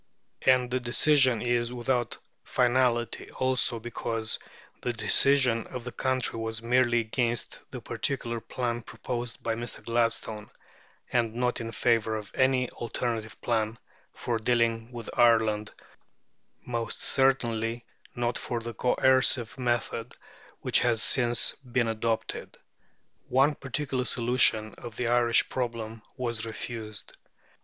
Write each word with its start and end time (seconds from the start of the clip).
And 0.41 0.71
the 0.71 0.79
decision 0.79 1.43
is 1.43 1.71
without 1.71 2.17
finality, 2.43 3.29
also, 3.33 3.79
because 3.79 4.39
the 4.81 4.91
decision 4.93 5.67
of 5.67 5.83
the 5.83 5.91
country 5.91 6.39
was 6.39 6.63
merely 6.63 7.01
against 7.01 7.59
the 7.69 7.81
particular 7.81 8.39
plan 8.39 8.81
proposed 8.81 9.43
by 9.43 9.53
Mr. 9.53 9.85
Gladstone, 9.85 10.49
and 11.13 11.35
not 11.35 11.61
in 11.61 11.71
favour 11.71 12.15
of 12.15 12.31
any 12.33 12.67
alternative 12.71 13.39
plan 13.41 13.77
for 14.11 14.39
dealing 14.39 14.91
with 14.91 15.07
Ireland, 15.15 15.71
most 16.65 17.03
certainly 17.03 17.85
not 18.15 18.39
for 18.39 18.59
the 18.59 18.73
coercive 18.73 19.55
method 19.59 20.17
which 20.61 20.79
has 20.79 21.03
since 21.03 21.51
been 21.57 21.87
adopted. 21.87 22.57
One 23.27 23.53
particular 23.53 24.05
solution 24.05 24.73
of 24.79 24.95
the 24.95 25.09
Irish 25.09 25.47
problem 25.47 26.01
was 26.17 26.43
refused. 26.43 27.15